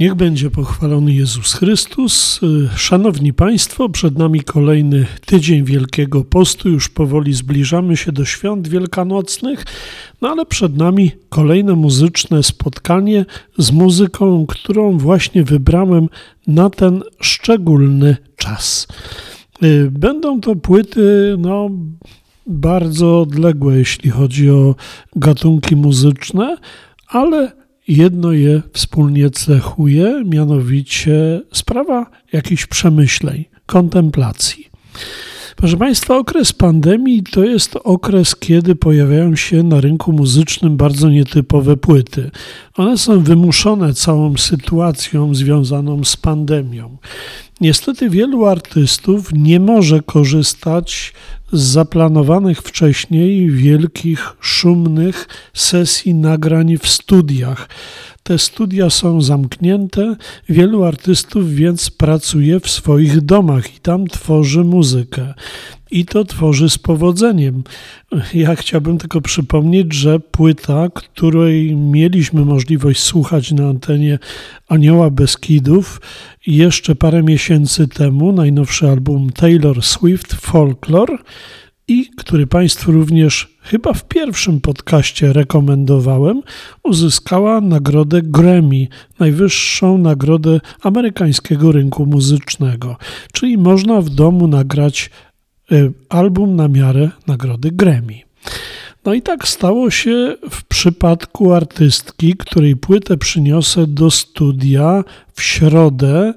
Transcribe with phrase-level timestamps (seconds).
[0.00, 2.40] Niech będzie pochwalony Jezus Chrystus.
[2.76, 6.68] Szanowni Państwo, przed nami kolejny tydzień Wielkiego Postu.
[6.68, 9.64] Już powoli zbliżamy się do świąt wielkanocnych,
[10.20, 13.24] no ale przed nami kolejne muzyczne spotkanie
[13.58, 16.08] z muzyką, którą właśnie wybrałem
[16.46, 18.86] na ten szczególny czas.
[19.90, 21.70] Będą to płyty, no,
[22.46, 24.74] bardzo odległe, jeśli chodzi o
[25.16, 26.56] gatunki muzyczne,
[27.08, 34.70] ale jedno je wspólnie cechuje, mianowicie sprawa jakichś przemyśleń, kontemplacji.
[35.60, 41.76] Proszę Państwa, okres pandemii to jest okres, kiedy pojawiają się na rynku muzycznym bardzo nietypowe
[41.76, 42.30] płyty.
[42.76, 46.96] One są wymuszone całą sytuacją związaną z pandemią.
[47.60, 51.12] Niestety wielu artystów nie może korzystać
[51.52, 57.68] z zaplanowanych wcześniej wielkich, szumnych sesji nagrań w studiach.
[58.22, 60.16] Te studia są zamknięte,
[60.48, 65.34] wielu artystów więc pracuje w swoich domach i tam tworzy muzykę.
[65.90, 67.62] I to tworzy z powodzeniem.
[68.34, 74.18] Ja chciałbym tylko przypomnieć, że płyta, której mieliśmy możliwość słuchać na antenie
[74.68, 76.00] Anioła Beskidów
[76.46, 81.18] jeszcze parę miesięcy temu, najnowszy album Taylor Swift Folklore,
[81.90, 86.42] i który Państwu również chyba w pierwszym podcaście rekomendowałem,
[86.82, 88.86] uzyskała nagrodę Grammy,
[89.18, 92.96] najwyższą nagrodę amerykańskiego rynku muzycznego.
[93.32, 95.10] Czyli można w domu nagrać
[95.72, 98.20] y, album na miarę nagrody Grammy.
[99.04, 106.34] No i tak stało się w przypadku artystki, której płytę przyniosę do studia w środę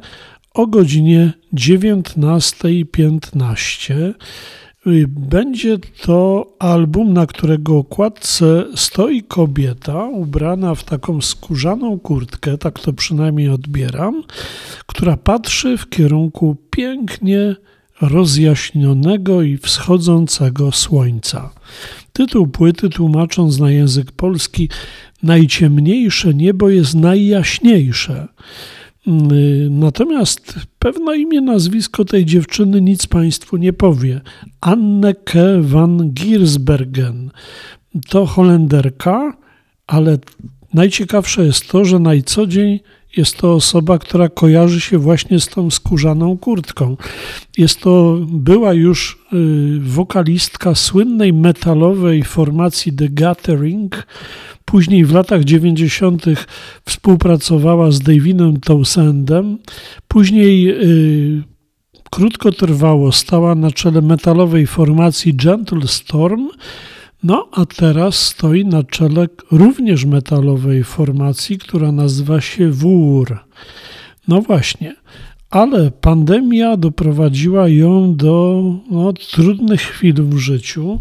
[0.53, 4.13] o godzinie 19.15.
[5.08, 12.94] Będzie to album, na którego okładce stoi kobieta ubrana w taką skórzaną kurtkę, tak to
[12.94, 14.24] przynajmniej odbieram,
[14.86, 17.56] która patrzy w kierunku pięknie
[18.02, 21.50] rozjaśnionego i wschodzącego słońca.
[22.14, 24.70] Tytuł płyty, tłumacząc na język polski,
[25.24, 28.28] Najciemniejsze niebo jest najjaśniejsze.
[29.69, 34.22] Natomiast pewne imię, nazwisko tej dziewczyny nic Państwu nie powie.
[34.62, 37.31] Anneke van Giersbergen.
[38.09, 39.38] To Holenderka,
[39.88, 40.18] ale
[40.74, 42.80] najciekawsze jest to, że na co dzień
[43.18, 46.97] jest to osoba, która kojarzy się właśnie z tą skórzaną kurtką.
[47.57, 54.07] Jest to była już y, wokalistka słynnej metalowej formacji The Gathering.
[54.66, 56.25] Później w latach 90.
[56.85, 59.57] współpracowała z Davinem Towsendem.
[60.07, 61.44] Później y,
[62.12, 66.50] krótkotrwało stała na czele metalowej formacji Gentle Storm.
[67.24, 73.40] No a teraz stoi na czele również metalowej formacji, która nazywa się WUR.
[74.28, 74.96] No właśnie,
[75.50, 81.00] ale pandemia doprowadziła ją do no, trudnych chwil w życiu.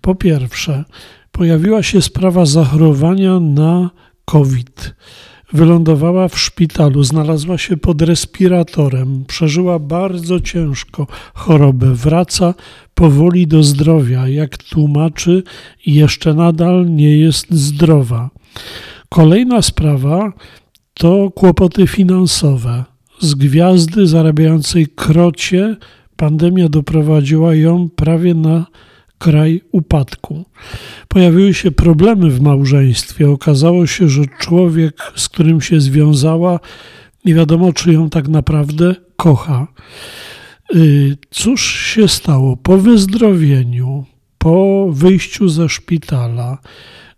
[0.00, 0.84] Po pierwsze,
[1.32, 3.90] pojawiła się sprawa zachorowania na
[4.24, 4.94] COVID.
[5.52, 12.54] Wylądowała w szpitalu, znalazła się pod respiratorem, przeżyła bardzo ciężko chorobę, wraca
[12.94, 15.42] powoli do zdrowia, jak tłumaczy,
[15.86, 18.30] jeszcze nadal nie jest zdrowa.
[19.08, 20.32] Kolejna sprawa
[20.94, 22.84] to kłopoty finansowe.
[23.20, 25.76] Z gwiazdy zarabiającej krocie
[26.16, 28.66] pandemia doprowadziła ją prawie na
[29.22, 30.44] kraj upadku.
[31.08, 33.30] Pojawiły się problemy w małżeństwie.
[33.30, 36.60] Okazało się, że człowiek, z którym się związała,
[37.24, 39.66] nie wiadomo, czy ją tak naprawdę kocha.
[40.74, 42.56] Y, cóż się stało?
[42.56, 44.04] Po wyzdrowieniu,
[44.38, 46.58] po wyjściu ze szpitala,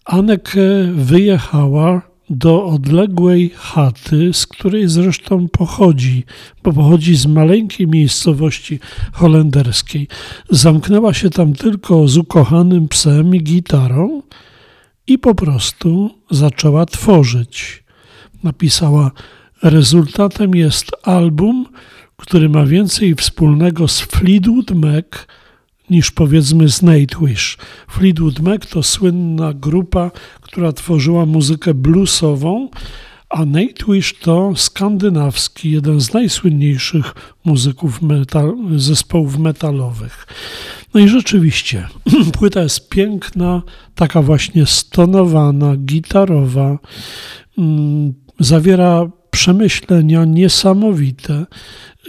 [0.05, 0.55] Anek
[0.95, 2.03] wyjechała
[2.35, 6.25] do odległej chaty, z której zresztą pochodzi,
[6.63, 8.81] bo pochodzi z maleńkiej miejscowości
[9.13, 10.09] holenderskiej.
[10.51, 14.23] Zamknęła się tam tylko z ukochanym psem i gitarą
[15.07, 17.85] i po prostu zaczęła tworzyć.
[18.43, 19.11] Napisała:
[19.63, 21.67] Rezultatem jest album,
[22.17, 25.07] który ma więcej wspólnego z Fleetwood Mac
[25.91, 27.59] niż powiedzmy z Nightwish.
[27.91, 30.11] Fleetwood Mac to słynna grupa,
[30.41, 32.69] która tworzyła muzykę bluesową,
[33.29, 37.15] a Nightwish to skandynawski, jeden z najsłynniejszych
[37.45, 40.27] muzyków metal, zespołów metalowych.
[40.95, 41.89] No i rzeczywiście,
[42.39, 43.63] płyta jest piękna,
[43.95, 46.79] taka właśnie stonowana, gitarowa,
[47.59, 51.47] mm, zawiera przemyślenia niesamowite,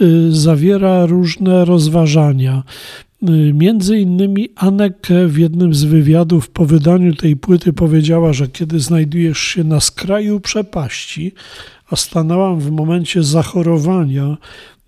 [0.00, 2.62] y, zawiera różne rozważania.
[3.54, 9.38] Między innymi Anneke w jednym z wywiadów po wydaniu tej płyty powiedziała, że kiedy znajdujesz
[9.38, 11.32] się na skraju przepaści,
[11.90, 14.36] a stanęłam w momencie zachorowania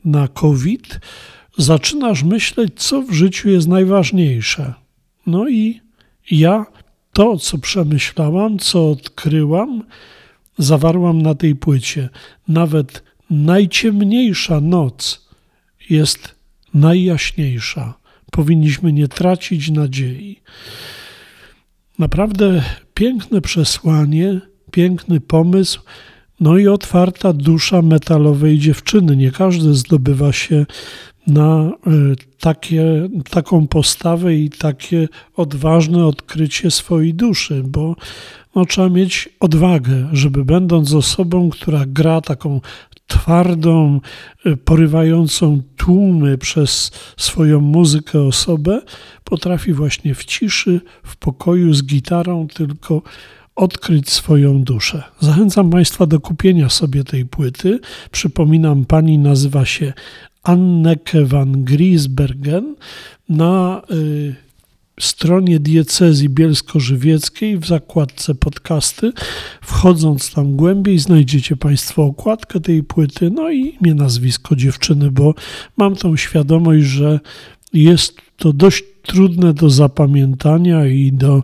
[0.04, 1.00] na COVID,
[1.58, 4.74] zaczynasz myśleć, co w życiu jest najważniejsze.
[5.26, 5.80] No i
[6.30, 6.66] ja
[7.12, 9.82] to, co przemyślałam, co odkryłam,
[10.58, 12.08] zawarłam na tej płycie.
[12.48, 15.28] Nawet najciemniejsza noc
[15.90, 16.34] jest
[16.74, 17.98] najjaśniejsza.
[18.38, 20.40] Powinniśmy nie tracić nadziei.
[21.98, 22.62] Naprawdę
[22.94, 24.40] piękne przesłanie,
[24.70, 25.80] piękny pomysł,
[26.40, 29.16] no i otwarta dusza metalowej dziewczyny.
[29.16, 30.66] Nie każdy zdobywa się
[31.26, 31.70] na e,
[32.40, 37.96] takie, taką postawę i takie odważne odkrycie swojej duszy, bo
[38.54, 42.60] no, trzeba mieć odwagę, żeby będąc osobą, która gra taką
[43.08, 44.00] twardą,
[44.46, 48.80] e, porywającą tłumy przez swoją muzykę osobę,
[49.24, 53.02] potrafi właśnie w ciszy, w pokoju z gitarą tylko
[53.56, 55.02] odkryć swoją duszę.
[55.20, 57.80] Zachęcam Państwa do kupienia sobie tej płyty.
[58.10, 59.92] Przypominam, pani nazywa się
[60.42, 62.74] Anneke van Griesbergen.
[63.28, 64.47] Na y,
[65.00, 69.12] stronie diecezji bielsko-żywieckiej w zakładce podcasty.
[69.62, 75.34] Wchodząc tam głębiej, znajdziecie Państwo okładkę tej płyty, no i imię, nazwisko dziewczyny, bo
[75.76, 77.20] mam tą świadomość, że
[77.72, 81.42] jest to dość trudne do zapamiętania i do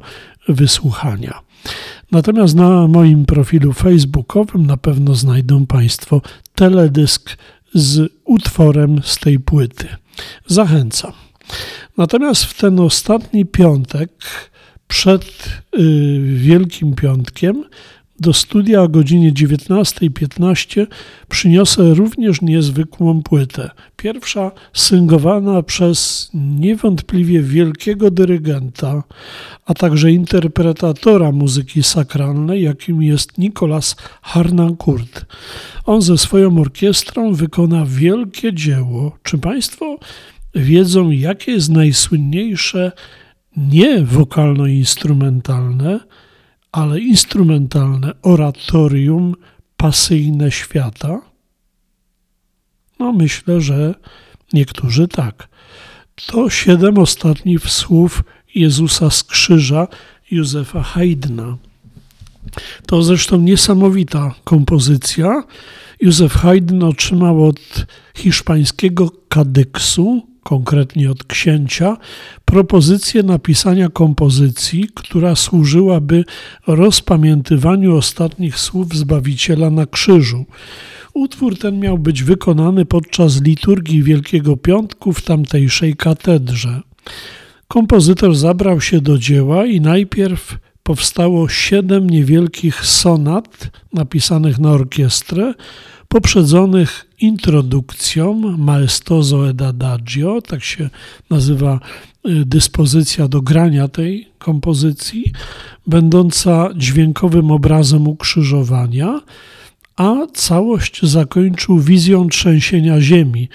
[0.49, 1.41] wysłuchania.
[2.13, 6.23] Natomiast na moim profilu facebookowym na pewno znajdą Państwo
[6.55, 7.37] teledysk
[7.75, 9.89] z utworem z tej płyty.
[10.47, 11.13] Zachęcam.
[11.97, 14.11] Natomiast w ten ostatni piątek,
[14.89, 15.25] przed
[15.79, 17.65] y, Wielkim Piątkiem,
[18.21, 20.87] do studia o godzinie 19.15
[21.29, 23.71] przyniosę również niezwykłą płytę.
[23.97, 29.03] Pierwsza syngowana przez niewątpliwie wielkiego dyrygenta,
[29.67, 35.27] a także interpretatora muzyki sakralnej, jakim jest Nicolas Harnoncourt.
[35.85, 39.19] On ze swoją orkiestrą wykona wielkie dzieło.
[39.23, 39.99] Czy Państwo
[40.55, 42.93] wiedzą, jakie jest najsłynniejsze
[43.57, 46.01] nie wokalno-instrumentalne,
[46.73, 49.35] ale instrumentalne oratorium
[49.77, 51.21] pasyjne świata?
[52.99, 53.95] No, myślę, że
[54.53, 55.49] niektórzy tak.
[56.27, 58.25] To siedem ostatnich słów
[58.55, 59.89] Jezusa z krzyża
[60.31, 61.57] Józefa Haydna.
[62.87, 65.43] To zresztą niesamowita kompozycja.
[66.01, 67.87] Józef Haydn otrzymał od
[68.17, 71.97] hiszpańskiego kadyksu konkretnie od księcia,
[72.45, 76.25] propozycję napisania kompozycji, która służyłaby
[76.67, 80.45] rozpamiętywaniu ostatnich słów Zbawiciela na krzyżu.
[81.15, 86.81] Utwór ten miał być wykonany podczas liturgii Wielkiego Piątku w tamtejszej katedrze.
[87.69, 95.55] Kompozytor zabrał się do dzieła i najpierw powstało siedem niewielkich sonat napisanych na orkiestrę,
[96.15, 100.91] poprzedzonych introdukcją Maestoso ed Adagio, tak się
[101.31, 101.81] nazywa
[102.29, 105.33] y, dyspozycja do grania tej kompozycji,
[105.87, 109.21] będąca dźwiękowym obrazem ukrzyżowania,
[109.97, 113.49] a całość zakończył wizją trzęsienia ziemi.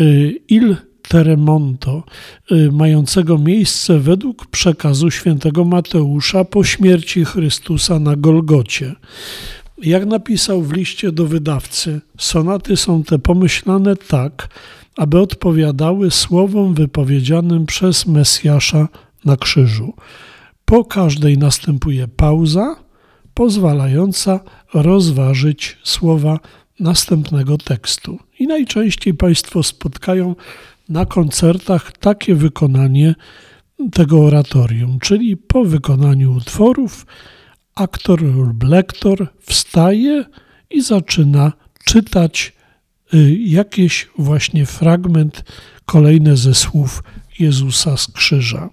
[0.00, 0.76] Y, Il
[1.08, 2.02] Teremonto,
[2.52, 8.94] y, mającego miejsce według przekazu świętego Mateusza po śmierci Chrystusa na Golgocie.
[9.82, 14.48] Jak napisał w liście do wydawcy, sonaty są te pomyślane tak,
[14.96, 18.88] aby odpowiadały słowom wypowiedzianym przez Mesjasza
[19.24, 19.94] na krzyżu.
[20.64, 22.76] Po każdej następuje pauza,
[23.34, 24.40] pozwalająca
[24.74, 26.38] rozważyć słowa
[26.80, 28.18] następnego tekstu.
[28.38, 30.34] I najczęściej Państwo spotkają
[30.88, 33.14] na koncertach takie wykonanie
[33.92, 37.06] tego oratorium, czyli po wykonaniu utworów
[37.80, 40.24] aktor lub lektor wstaje
[40.70, 41.52] i zaczyna
[41.84, 42.52] czytać
[43.14, 45.44] y, jakiś właśnie fragment,
[45.86, 47.02] kolejne ze słów
[47.38, 48.70] Jezusa z krzyża.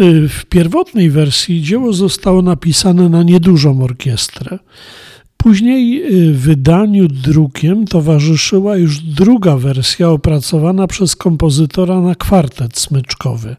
[0.00, 4.58] Y, w pierwotnej wersji dzieło zostało napisane na niedużą orkiestrę.
[5.36, 13.56] Później y, wydaniu drukiem towarzyszyła już druga wersja opracowana przez kompozytora na kwartet smyczkowy.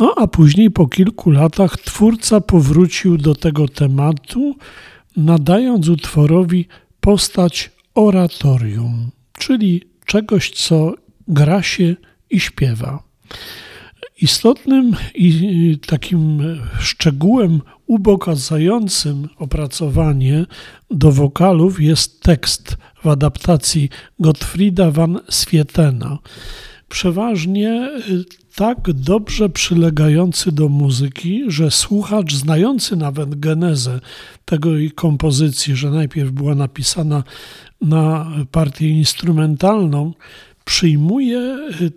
[0.00, 4.56] No a później po kilku latach twórca powrócił do tego tematu,
[5.16, 6.66] nadając utworowi
[7.00, 10.94] postać oratorium, czyli czegoś, co
[11.28, 11.96] gra się
[12.30, 13.02] i śpiewa.
[14.22, 16.42] Istotnym i takim
[16.78, 20.46] szczegółem ubogacającym opracowanie
[20.90, 23.88] do wokalów jest tekst w adaptacji
[24.18, 26.18] Gottfrieda van Swietena.
[26.90, 34.00] Przeważnie y, tak dobrze przylegający do muzyki, że słuchacz znający nawet genezę
[34.44, 37.24] tego jej kompozycji, że najpierw była napisana
[37.80, 40.14] na partię instrumentalną,
[40.64, 41.38] przyjmuje
[41.80, 41.92] y,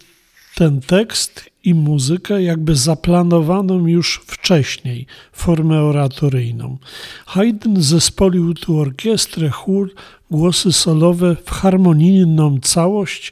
[0.56, 6.78] ten tekst i muzykę jakby zaplanowaną już wcześniej, formę oratoryjną.
[7.26, 9.94] Haydn zespolił tu orkiestrę, chór,
[10.32, 13.32] głosy solowe w harmonijną całość,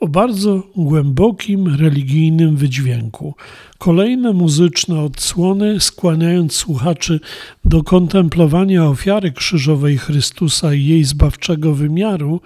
[0.00, 3.34] o bardzo głębokim religijnym wydźwięku.
[3.78, 7.20] Kolejne muzyczne odsłony, skłaniając słuchaczy
[7.64, 12.40] do kontemplowania ofiary krzyżowej Chrystusa i jej zbawczego wymiaru,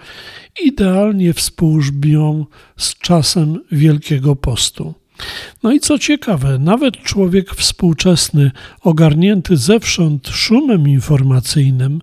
[0.63, 2.45] idealnie współżbią
[2.77, 5.04] z czasem Wielkiego Postu.
[5.63, 12.01] No i co ciekawe, nawet człowiek współczesny, ogarnięty zewsząd szumem informacyjnym,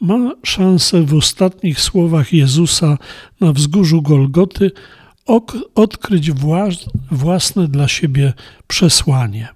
[0.00, 2.98] ma szansę w ostatnich słowach Jezusa
[3.40, 4.70] na wzgórzu Golgoty
[5.74, 6.30] odkryć
[7.10, 8.32] własne dla siebie
[8.66, 9.48] przesłanie.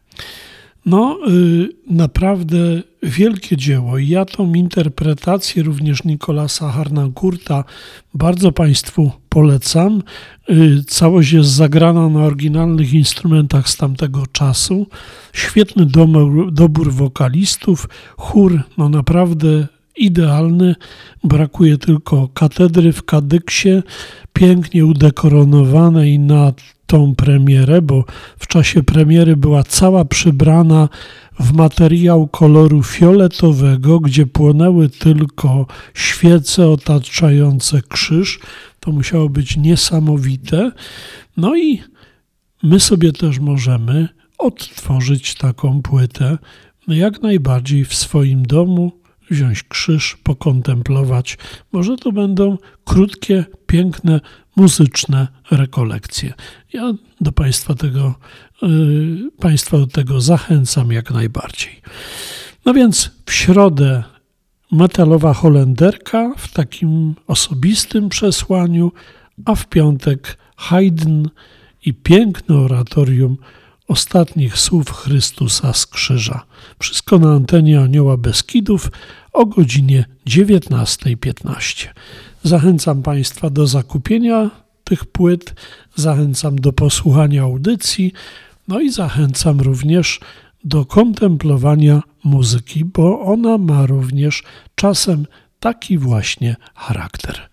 [0.87, 2.59] No, y, naprawdę
[3.03, 3.99] wielkie dzieło.
[3.99, 7.65] I ja tą interpretację również Nikolasa Harnankurta
[8.15, 10.03] bardzo Państwu polecam.
[10.51, 14.87] Y, całość jest zagrana na oryginalnych instrumentach z tamtego czasu.
[15.33, 15.87] Świetny
[16.53, 19.67] dobór wokalistów, chór, no naprawdę
[19.97, 20.75] idealny.
[21.25, 23.83] Brakuje tylko katedry w Kadyksie,
[24.33, 26.53] pięknie udekoronowanej na
[26.87, 28.05] tą premierę, bo
[28.39, 30.89] w czasie premiery była cała przybrana
[31.41, 38.41] w materiał koloru fioletowego, gdzie płonęły tylko świece otaczające krzyż.
[38.89, 40.73] To musiało być niesamowite.
[41.37, 41.83] No i
[42.63, 46.39] my sobie też możemy odtworzyć taką płytę
[46.89, 48.93] jak najbardziej w swoim domu,
[49.31, 51.39] wziąć krzyż, pokontemplować.
[51.73, 54.21] Może to będą krótkie, piękne,
[54.57, 56.35] muzyczne rekolekcje.
[56.73, 58.15] Ja do Państwa tego,
[58.63, 61.81] yy, Państwa do tego zachęcam jak najbardziej.
[62.65, 64.05] No więc w środę
[64.73, 68.93] metalowa Holenderka w takim osobistym przesłaniu,
[69.45, 71.27] a w piątek Haydn
[71.85, 73.37] i piękne oratorium
[73.89, 76.45] ostatnich słów Chrystusa z krzyża.
[76.79, 78.91] Wszystko na antenie Anioła Beskidów
[79.33, 81.89] o godzinie 19.15.
[82.43, 84.51] Zachęcam Państwa do zakupienia
[84.85, 85.55] tych płyt,
[85.95, 88.13] zachęcam do posłuchania audycji,
[88.69, 90.21] no i zachęcam również
[90.65, 94.43] do kontemplowania muzyki, bo ona ma również
[94.75, 95.27] czasem
[95.61, 97.49] taki właśnie charakter.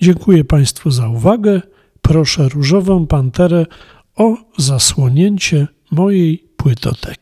[0.00, 1.60] Dziękuję Państwu za uwagę.
[2.02, 3.66] Proszę Różową Panterę
[4.16, 7.21] o zasłonięcie mojej płytoteki.